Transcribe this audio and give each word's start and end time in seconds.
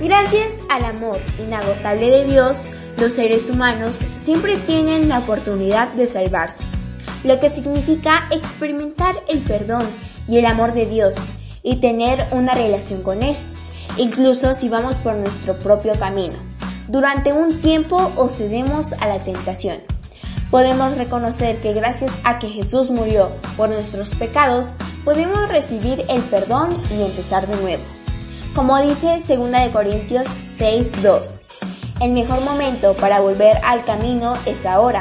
Gracias 0.00 0.54
al 0.70 0.84
amor 0.84 1.18
inagotable 1.44 2.08
de 2.08 2.24
Dios, 2.24 2.66
los 2.98 3.14
seres 3.14 3.50
humanos 3.50 3.98
siempre 4.14 4.56
tienen 4.56 5.08
la 5.08 5.18
oportunidad 5.18 5.88
de 5.94 6.06
salvarse, 6.06 6.64
lo 7.24 7.40
que 7.40 7.50
significa 7.50 8.28
experimentar 8.30 9.16
el 9.28 9.40
perdón 9.40 9.82
y 10.28 10.38
el 10.38 10.46
amor 10.46 10.72
de 10.72 10.86
Dios 10.86 11.16
y 11.64 11.80
tener 11.80 12.24
una 12.30 12.54
relación 12.54 13.02
con 13.02 13.24
Él, 13.24 13.36
incluso 13.96 14.54
si 14.54 14.68
vamos 14.68 14.94
por 14.96 15.14
nuestro 15.14 15.58
propio 15.58 15.94
camino. 15.98 16.36
Durante 16.86 17.32
un 17.32 17.60
tiempo 17.60 18.12
o 18.14 18.28
cedemos 18.28 18.92
a 18.92 19.08
la 19.08 19.18
tentación. 19.18 19.78
Podemos 20.48 20.96
reconocer 20.96 21.60
que 21.60 21.72
gracias 21.72 22.12
a 22.22 22.38
que 22.38 22.48
Jesús 22.48 22.90
murió 22.90 23.30
por 23.56 23.68
nuestros 23.68 24.10
pecados, 24.10 24.68
podemos 25.04 25.50
recibir 25.50 26.04
el 26.08 26.22
perdón 26.22 26.68
y 26.90 27.02
empezar 27.02 27.48
de 27.48 27.56
nuevo. 27.56 27.82
Como 28.58 28.76
dice 28.80 29.22
2 29.24 29.52
de 29.52 29.70
Corintios 29.70 30.26
6:2, 30.48 31.38
el 32.00 32.10
mejor 32.10 32.40
momento 32.40 32.92
para 32.94 33.20
volver 33.20 33.56
al 33.62 33.84
camino 33.84 34.34
es 34.46 34.66
ahora, 34.66 35.00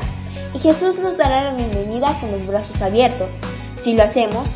y 0.54 0.60
Jesús 0.60 1.00
nos 1.00 1.18
dará 1.18 1.46
la 1.46 1.54
bienvenida 1.56 2.16
con 2.20 2.32
los 2.32 2.46
brazos 2.46 2.80
abiertos. 2.84 3.30
Si 3.76 3.96
lo 3.96 4.04
hacemos, 4.04 4.48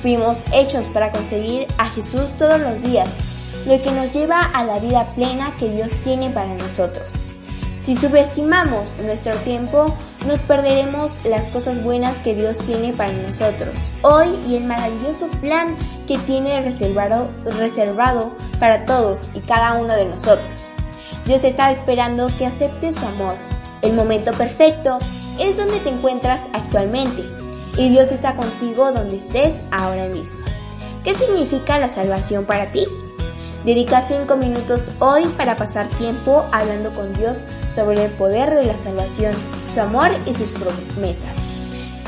fuimos 0.00 0.38
hechos 0.54 0.86
para 0.94 1.12
conseguir 1.12 1.66
a 1.76 1.86
Jesús 1.90 2.30
todos 2.38 2.58
los 2.58 2.80
días, 2.80 3.10
lo 3.66 3.78
que 3.82 3.90
nos 3.90 4.10
lleva 4.14 4.40
a 4.40 4.64
la 4.64 4.78
vida 4.78 5.04
plena 5.14 5.54
que 5.56 5.68
Dios 5.68 5.92
tiene 6.02 6.30
para 6.30 6.54
nosotros. 6.54 7.25
Si 7.86 7.96
subestimamos 7.96 8.88
nuestro 9.04 9.32
tiempo, 9.44 9.94
nos 10.26 10.40
perderemos 10.42 11.24
las 11.24 11.48
cosas 11.50 11.84
buenas 11.84 12.16
que 12.16 12.34
Dios 12.34 12.58
tiene 12.58 12.92
para 12.92 13.12
nosotros 13.12 13.78
hoy 14.02 14.26
y 14.48 14.56
el 14.56 14.64
maravilloso 14.64 15.28
plan 15.40 15.76
que 16.08 16.18
tiene 16.18 16.60
reservado, 16.62 17.32
reservado 17.44 18.36
para 18.58 18.84
todos 18.86 19.30
y 19.34 19.40
cada 19.40 19.74
uno 19.74 19.94
de 19.94 20.06
nosotros. 20.06 20.66
Dios 21.26 21.44
está 21.44 21.70
esperando 21.70 22.26
que 22.36 22.46
aceptes 22.46 22.96
su 22.96 23.06
amor. 23.06 23.34
El 23.82 23.92
momento 23.92 24.32
perfecto 24.32 24.98
es 25.38 25.56
donde 25.56 25.78
te 25.78 25.90
encuentras 25.90 26.40
actualmente 26.54 27.22
y 27.78 27.88
Dios 27.88 28.08
está 28.08 28.34
contigo 28.34 28.90
donde 28.90 29.14
estés 29.14 29.60
ahora 29.70 30.08
mismo. 30.08 30.40
¿Qué 31.04 31.14
significa 31.14 31.78
la 31.78 31.86
salvación 31.86 32.46
para 32.46 32.72
ti? 32.72 32.84
Dedica 33.66 34.06
5 34.06 34.36
minutos 34.36 34.92
hoy 35.00 35.24
para 35.36 35.56
pasar 35.56 35.88
tiempo 35.88 36.46
hablando 36.52 36.92
con 36.92 37.12
Dios 37.14 37.38
sobre 37.74 38.04
el 38.04 38.12
poder 38.12 38.54
de 38.54 38.64
la 38.64 38.78
salvación, 38.78 39.34
su 39.74 39.80
amor 39.80 40.10
y 40.24 40.34
sus 40.34 40.50
promesas. 40.50 41.36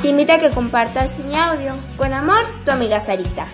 Te 0.00 0.06
invito 0.06 0.34
a 0.34 0.38
que 0.38 0.50
compartas 0.50 1.18
mi 1.18 1.34
audio. 1.34 1.74
Con 1.96 2.14
amor, 2.14 2.38
tu 2.64 2.70
amiga 2.70 3.00
Sarita. 3.00 3.48